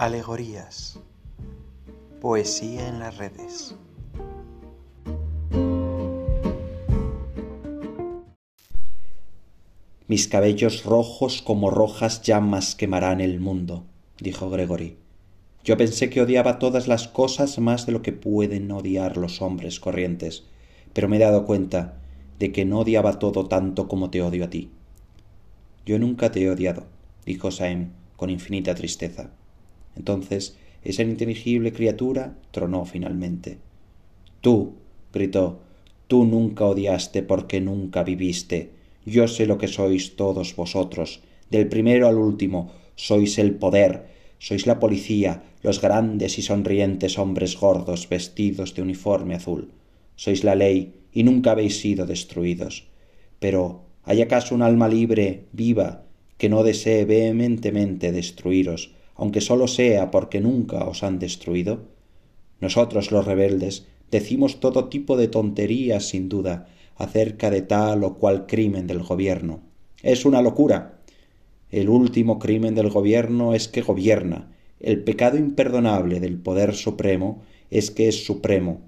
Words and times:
Alegorías. 0.00 0.98
Poesía 2.22 2.88
en 2.88 3.00
las 3.00 3.18
redes. 3.18 3.76
Mis 10.08 10.26
cabellos 10.26 10.84
rojos 10.84 11.42
como 11.42 11.68
rojas 11.70 12.22
llamas 12.22 12.74
quemarán 12.74 13.20
el 13.20 13.40
mundo, 13.40 13.84
dijo 14.18 14.48
Gregory. 14.48 14.96
Yo 15.64 15.76
pensé 15.76 16.08
que 16.08 16.22
odiaba 16.22 16.58
todas 16.58 16.88
las 16.88 17.06
cosas 17.06 17.58
más 17.58 17.84
de 17.84 17.92
lo 17.92 18.00
que 18.00 18.12
pueden 18.12 18.72
odiar 18.72 19.18
los 19.18 19.42
hombres 19.42 19.80
corrientes, 19.80 20.44
pero 20.94 21.10
me 21.10 21.18
he 21.18 21.20
dado 21.20 21.44
cuenta 21.44 22.00
de 22.38 22.52
que 22.52 22.64
no 22.64 22.78
odiaba 22.78 23.18
todo 23.18 23.48
tanto 23.48 23.86
como 23.86 24.08
te 24.08 24.22
odio 24.22 24.46
a 24.46 24.48
ti. 24.48 24.70
Yo 25.84 25.98
nunca 25.98 26.32
te 26.32 26.42
he 26.42 26.50
odiado, 26.50 26.86
dijo 27.26 27.50
Saem 27.50 27.90
con 28.16 28.30
infinita 28.30 28.74
tristeza. 28.74 29.32
Entonces 29.96 30.56
esa 30.82 31.02
ininteligible 31.02 31.72
criatura 31.72 32.36
tronó 32.50 32.84
finalmente. 32.84 33.58
Tú, 34.40 34.74
gritó, 35.12 35.60
tú 36.08 36.24
nunca 36.24 36.64
odiaste 36.64 37.22
porque 37.22 37.60
nunca 37.60 38.02
viviste. 38.02 38.70
Yo 39.04 39.28
sé 39.28 39.46
lo 39.46 39.58
que 39.58 39.68
sois 39.68 40.16
todos 40.16 40.56
vosotros, 40.56 41.20
del 41.50 41.68
primero 41.68 42.06
al 42.06 42.16
último, 42.16 42.70
sois 42.96 43.38
el 43.38 43.54
poder, 43.54 44.06
sois 44.38 44.66
la 44.66 44.78
policía, 44.78 45.42
los 45.62 45.80
grandes 45.80 46.38
y 46.38 46.42
sonrientes 46.42 47.18
hombres 47.18 47.58
gordos 47.58 48.08
vestidos 48.08 48.74
de 48.74 48.82
uniforme 48.82 49.34
azul. 49.34 49.72
Sois 50.16 50.44
la 50.44 50.54
ley 50.54 50.94
y 51.12 51.24
nunca 51.24 51.52
habéis 51.52 51.80
sido 51.80 52.06
destruidos. 52.06 52.86
Pero 53.38 53.82
¿hay 54.04 54.22
acaso 54.22 54.54
un 54.54 54.62
alma 54.62 54.88
libre, 54.88 55.44
viva, 55.52 56.04
que 56.38 56.48
no 56.48 56.62
desee 56.62 57.04
vehementemente 57.04 58.12
destruiros, 58.12 58.94
aunque 59.20 59.42
sólo 59.42 59.68
sea 59.68 60.10
porque 60.10 60.40
nunca 60.40 60.86
os 60.86 61.02
han 61.02 61.18
destruido? 61.18 61.82
Nosotros 62.58 63.12
los 63.12 63.26
rebeldes 63.26 63.86
decimos 64.10 64.60
todo 64.60 64.88
tipo 64.88 65.18
de 65.18 65.28
tonterías 65.28 66.08
sin 66.08 66.30
duda 66.30 66.68
acerca 66.96 67.50
de 67.50 67.60
tal 67.60 68.02
o 68.02 68.14
cual 68.14 68.46
crimen 68.46 68.86
del 68.86 69.02
gobierno. 69.02 69.60
Es 70.02 70.24
una 70.24 70.40
locura. 70.40 71.00
El 71.70 71.90
último 71.90 72.38
crimen 72.38 72.74
del 72.74 72.88
gobierno 72.88 73.52
es 73.54 73.68
que 73.68 73.82
gobierna. 73.82 74.52
El 74.80 75.04
pecado 75.04 75.36
imperdonable 75.36 76.18
del 76.18 76.38
poder 76.38 76.74
supremo 76.74 77.42
es 77.70 77.90
que 77.90 78.08
es 78.08 78.24
supremo. 78.24 78.80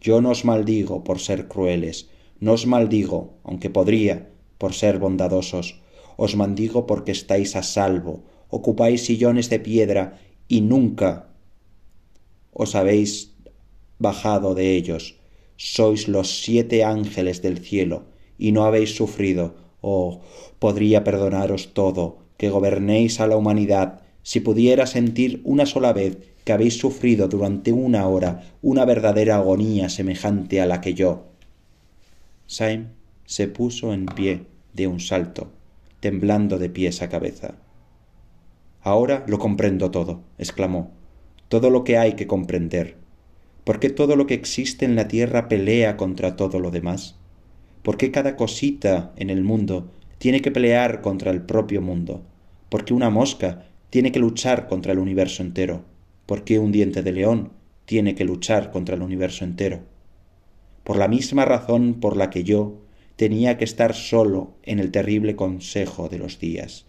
Yo 0.00 0.20
no 0.20 0.30
os 0.30 0.44
maldigo 0.44 1.02
por 1.02 1.18
ser 1.18 1.48
crueles, 1.48 2.08
no 2.38 2.52
os 2.52 2.68
maldigo, 2.68 3.34
aunque 3.42 3.68
podría, 3.68 4.30
por 4.58 4.74
ser 4.74 5.00
bondadosos, 5.00 5.80
os 6.16 6.36
maldigo 6.36 6.86
porque 6.86 7.10
estáis 7.10 7.56
a 7.56 7.64
salvo, 7.64 8.22
ocupáis 8.52 9.06
sillones 9.06 9.48
de 9.48 9.58
piedra 9.58 10.20
y 10.46 10.60
nunca 10.60 11.28
os 12.52 12.74
habéis 12.74 13.32
bajado 13.98 14.54
de 14.54 14.76
ellos. 14.76 15.16
Sois 15.56 16.06
los 16.06 16.42
siete 16.42 16.84
ángeles 16.84 17.40
del 17.40 17.58
cielo 17.58 18.04
y 18.36 18.52
no 18.52 18.64
habéis 18.64 18.94
sufrido. 18.94 19.54
Oh, 19.80 20.20
podría 20.58 21.02
perdonaros 21.02 21.72
todo, 21.72 22.18
que 22.36 22.50
gobernéis 22.50 23.20
a 23.20 23.26
la 23.26 23.38
humanidad, 23.38 24.02
si 24.22 24.40
pudiera 24.40 24.86
sentir 24.86 25.40
una 25.44 25.64
sola 25.64 25.94
vez 25.94 26.18
que 26.44 26.52
habéis 26.52 26.76
sufrido 26.78 27.28
durante 27.28 27.72
una 27.72 28.06
hora 28.06 28.52
una 28.60 28.84
verdadera 28.84 29.36
agonía 29.36 29.88
semejante 29.88 30.60
a 30.60 30.66
la 30.66 30.82
que 30.82 30.92
yo. 30.92 31.24
Saim 32.46 32.88
se 33.24 33.48
puso 33.48 33.94
en 33.94 34.04
pie 34.04 34.42
de 34.74 34.88
un 34.88 35.00
salto, 35.00 35.48
temblando 36.00 36.58
de 36.58 36.68
pies 36.68 37.00
a 37.00 37.08
cabeza. 37.08 37.54
Ahora 38.84 39.24
lo 39.28 39.38
comprendo 39.38 39.92
todo, 39.92 40.22
exclamó, 40.38 40.90
todo 41.48 41.70
lo 41.70 41.84
que 41.84 41.98
hay 41.98 42.14
que 42.14 42.26
comprender. 42.26 42.96
¿Por 43.62 43.78
qué 43.78 43.90
todo 43.90 44.16
lo 44.16 44.26
que 44.26 44.34
existe 44.34 44.84
en 44.84 44.96
la 44.96 45.06
tierra 45.06 45.48
pelea 45.48 45.96
contra 45.96 46.34
todo 46.34 46.58
lo 46.58 46.72
demás? 46.72 47.16
¿Por 47.82 47.96
qué 47.96 48.10
cada 48.10 48.34
cosita 48.34 49.12
en 49.16 49.30
el 49.30 49.44
mundo 49.44 49.92
tiene 50.18 50.40
que 50.40 50.50
pelear 50.50 51.00
contra 51.00 51.30
el 51.30 51.42
propio 51.42 51.80
mundo? 51.80 52.22
¿Por 52.68 52.84
qué 52.84 52.92
una 52.92 53.08
mosca 53.08 53.66
tiene 53.90 54.10
que 54.10 54.18
luchar 54.18 54.66
contra 54.66 54.92
el 54.92 54.98
universo 54.98 55.44
entero? 55.44 55.84
¿Por 56.26 56.42
qué 56.42 56.58
un 56.58 56.72
diente 56.72 57.02
de 57.02 57.12
león 57.12 57.52
tiene 57.84 58.16
que 58.16 58.24
luchar 58.24 58.72
contra 58.72 58.96
el 58.96 59.02
universo 59.02 59.44
entero? 59.44 59.82
Por 60.82 60.96
la 60.96 61.06
misma 61.06 61.44
razón 61.44 62.00
por 62.00 62.16
la 62.16 62.30
que 62.30 62.42
yo 62.42 62.80
tenía 63.14 63.58
que 63.58 63.64
estar 63.64 63.94
solo 63.94 64.54
en 64.64 64.80
el 64.80 64.90
terrible 64.90 65.36
consejo 65.36 66.08
de 66.08 66.18
los 66.18 66.40
días, 66.40 66.86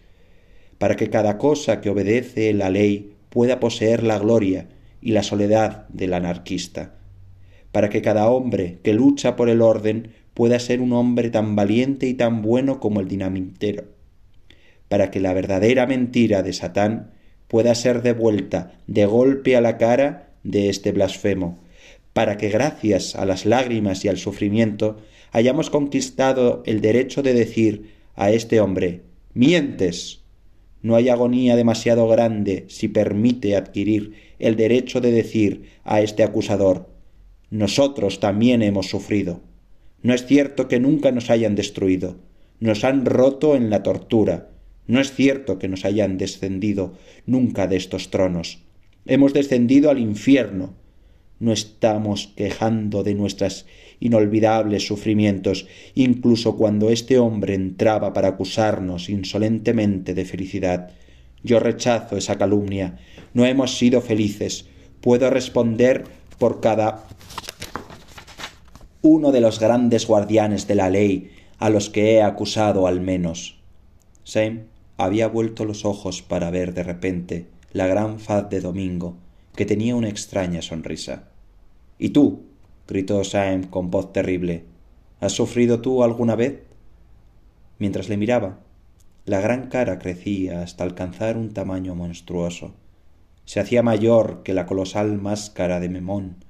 para 0.84 0.96
que 0.96 1.08
cada 1.08 1.38
cosa 1.38 1.80
que 1.80 1.88
obedece 1.88 2.52
la 2.52 2.68
ley 2.68 3.14
pueda 3.30 3.58
poseer 3.58 4.02
la 4.02 4.18
gloria 4.18 4.68
y 5.00 5.12
la 5.12 5.22
soledad 5.22 5.88
del 5.88 6.12
anarquista, 6.12 6.96
para 7.72 7.88
que 7.88 8.02
cada 8.02 8.28
hombre 8.28 8.80
que 8.82 8.92
lucha 8.92 9.34
por 9.34 9.48
el 9.48 9.62
orden 9.62 10.10
pueda 10.34 10.58
ser 10.58 10.82
un 10.82 10.92
hombre 10.92 11.30
tan 11.30 11.56
valiente 11.56 12.06
y 12.06 12.12
tan 12.12 12.42
bueno 12.42 12.80
como 12.80 13.00
el 13.00 13.08
dinamitero, 13.08 13.84
para 14.90 15.10
que 15.10 15.20
la 15.20 15.32
verdadera 15.32 15.86
mentira 15.86 16.42
de 16.42 16.52
Satán 16.52 17.12
pueda 17.48 17.74
ser 17.74 18.02
devuelta 18.02 18.72
de 18.86 19.06
golpe 19.06 19.56
a 19.56 19.62
la 19.62 19.78
cara 19.78 20.34
de 20.42 20.68
este 20.68 20.92
blasfemo, 20.92 21.60
para 22.12 22.36
que 22.36 22.50
gracias 22.50 23.16
a 23.16 23.24
las 23.24 23.46
lágrimas 23.46 24.04
y 24.04 24.08
al 24.08 24.18
sufrimiento 24.18 24.98
hayamos 25.32 25.70
conquistado 25.70 26.62
el 26.66 26.82
derecho 26.82 27.22
de 27.22 27.32
decir 27.32 27.94
a 28.16 28.32
este 28.32 28.60
hombre 28.60 29.00
mientes 29.32 30.23
no 30.84 30.94
hay 30.94 31.08
agonía 31.08 31.56
demasiado 31.56 32.06
grande 32.06 32.66
si 32.68 32.86
permite 32.86 33.56
adquirir 33.56 34.12
el 34.38 34.54
derecho 34.54 35.00
de 35.00 35.10
decir 35.10 35.64
a 35.82 36.00
este 36.00 36.22
acusador 36.22 36.94
nosotros 37.54 38.18
también 38.18 38.62
hemos 38.62 38.88
sufrido. 38.88 39.40
No 40.02 40.12
es 40.12 40.26
cierto 40.26 40.66
que 40.66 40.80
nunca 40.80 41.12
nos 41.12 41.30
hayan 41.30 41.54
destruido, 41.54 42.16
nos 42.58 42.82
han 42.82 43.06
roto 43.06 43.54
en 43.54 43.70
la 43.70 43.84
tortura, 43.84 44.50
no 44.88 45.00
es 45.00 45.12
cierto 45.12 45.60
que 45.60 45.68
nos 45.68 45.84
hayan 45.84 46.18
descendido 46.18 46.94
nunca 47.26 47.68
de 47.68 47.76
estos 47.76 48.10
tronos. 48.10 48.64
Hemos 49.06 49.32
descendido 49.32 49.88
al 49.88 50.00
infierno, 50.00 50.74
no 51.40 51.52
estamos 51.52 52.32
quejando 52.36 53.02
de 53.02 53.14
nuestros 53.14 53.66
inolvidables 54.00 54.86
sufrimientos, 54.86 55.66
incluso 55.94 56.56
cuando 56.56 56.90
este 56.90 57.18
hombre 57.18 57.54
entraba 57.54 58.12
para 58.12 58.28
acusarnos 58.28 59.08
insolentemente 59.08 60.14
de 60.14 60.24
felicidad. 60.24 60.90
Yo 61.42 61.60
rechazo 61.60 62.16
esa 62.16 62.36
calumnia. 62.36 62.98
No 63.34 63.44
hemos 63.44 63.76
sido 63.76 64.00
felices. 64.00 64.66
Puedo 65.00 65.30
responder 65.30 66.04
por 66.38 66.60
cada 66.60 67.04
uno 69.02 69.32
de 69.32 69.40
los 69.40 69.60
grandes 69.60 70.06
guardianes 70.06 70.66
de 70.66 70.74
la 70.74 70.88
ley 70.88 71.30
a 71.58 71.68
los 71.68 71.90
que 71.90 72.14
he 72.14 72.22
acusado 72.22 72.86
al 72.86 73.00
menos. 73.00 73.58
Sam 74.24 74.64
había 74.96 75.28
vuelto 75.28 75.64
los 75.64 75.84
ojos 75.84 76.22
para 76.22 76.50
ver 76.50 76.72
de 76.72 76.82
repente 76.82 77.46
la 77.72 77.86
gran 77.86 78.18
faz 78.20 78.48
de 78.48 78.60
Domingo, 78.60 79.16
que 79.54 79.66
tenía 79.66 79.94
una 79.94 80.08
extraña 80.08 80.62
sonrisa. 80.62 81.28
¿Y 81.98 82.10
tú? 82.10 82.42
gritó 82.88 83.22
Sam 83.24 83.64
con 83.64 83.90
voz 83.90 84.12
terrible. 84.12 84.64
¿Has 85.20 85.32
sufrido 85.32 85.80
tú 85.80 86.02
alguna 86.02 86.34
vez? 86.34 86.62
Mientras 87.78 88.08
le 88.08 88.16
miraba, 88.16 88.60
la 89.24 89.40
gran 89.40 89.68
cara 89.68 89.98
crecía 89.98 90.62
hasta 90.62 90.84
alcanzar 90.84 91.36
un 91.36 91.52
tamaño 91.54 91.94
monstruoso. 91.94 92.74
Se 93.44 93.60
hacía 93.60 93.82
mayor 93.82 94.42
que 94.42 94.54
la 94.54 94.66
colosal 94.66 95.20
máscara 95.20 95.80
de 95.80 95.88
Memón, 95.88 96.44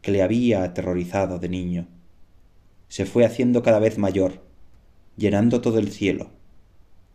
que 0.00 0.10
le 0.10 0.22
había 0.22 0.64
aterrorizado 0.64 1.38
de 1.38 1.48
niño. 1.48 1.86
Se 2.88 3.06
fue 3.06 3.24
haciendo 3.24 3.62
cada 3.62 3.78
vez 3.78 3.98
mayor, 3.98 4.42
llenando 5.16 5.60
todo 5.60 5.78
el 5.78 5.90
cielo. 5.90 6.30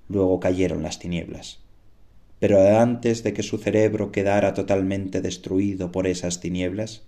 Luego 0.08 0.40
cayeron 0.40 0.84
las 0.84 1.00
tinieblas 1.00 1.67
pero 2.40 2.80
antes 2.80 3.24
de 3.24 3.34
que 3.34 3.44
su 3.44 3.58
cerebro 3.58 4.12
quedara 4.12 4.54
totalmente 4.54 5.22
destruido 5.22 5.92
por 5.92 6.08
esas 6.08 6.40
tinieblas, 6.40 7.04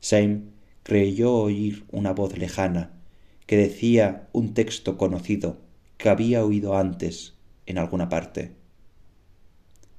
Sam 0.00 0.50
creyó 0.82 1.34
oír 1.34 1.84
una 1.90 2.12
voz 2.12 2.38
lejana 2.38 2.92
que 3.46 3.56
decía 3.56 4.28
un 4.32 4.54
texto 4.54 4.96
conocido 4.96 5.58
que 5.96 6.08
había 6.08 6.44
oído 6.44 6.76
antes 6.76 7.34
en 7.66 7.78
alguna 7.78 8.08
parte. 8.08 8.52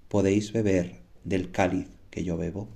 ¿Podéis 0.07 0.53
beber 0.53 1.01
del 1.23 1.51
cáliz 1.51 1.87
que 2.09 2.23
yo 2.23 2.37
bebo? 2.37 2.69